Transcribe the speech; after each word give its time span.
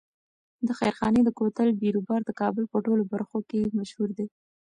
د 0.67 0.69
خیرخانې 0.79 1.21
د 1.23 1.29
کوتل 1.39 1.69
بیروبار 1.81 2.21
د 2.25 2.31
کابل 2.41 2.63
په 2.71 2.77
ټولو 2.85 3.03
برخو 3.13 3.39
کې 3.49 3.73
مشهور 3.77 4.09
دی. 4.17 4.27